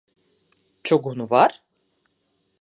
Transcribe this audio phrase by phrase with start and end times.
[0.83, 1.61] Čugunu var?